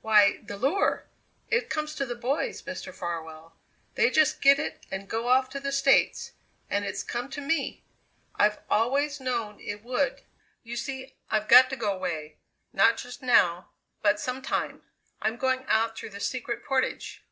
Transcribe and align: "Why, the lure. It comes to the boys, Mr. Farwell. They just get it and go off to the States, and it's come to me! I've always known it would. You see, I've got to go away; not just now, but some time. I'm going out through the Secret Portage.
"Why, 0.00 0.38
the 0.42 0.56
lure. 0.56 1.04
It 1.50 1.68
comes 1.68 1.94
to 1.96 2.06
the 2.06 2.14
boys, 2.14 2.62
Mr. 2.62 2.90
Farwell. 2.94 3.54
They 3.96 4.08
just 4.08 4.40
get 4.40 4.58
it 4.58 4.82
and 4.90 5.10
go 5.10 5.28
off 5.28 5.50
to 5.50 5.60
the 5.60 5.72
States, 5.72 6.32
and 6.70 6.86
it's 6.86 7.02
come 7.02 7.28
to 7.32 7.42
me! 7.42 7.82
I've 8.34 8.60
always 8.70 9.20
known 9.20 9.60
it 9.60 9.82
would. 9.84 10.22
You 10.62 10.76
see, 10.78 11.16
I've 11.30 11.48
got 11.48 11.68
to 11.68 11.76
go 11.76 11.92
away; 11.92 12.38
not 12.72 12.96
just 12.96 13.20
now, 13.20 13.72
but 14.00 14.18
some 14.18 14.40
time. 14.40 14.84
I'm 15.20 15.36
going 15.36 15.66
out 15.68 15.98
through 15.98 16.10
the 16.16 16.20
Secret 16.20 16.64
Portage. 16.64 17.22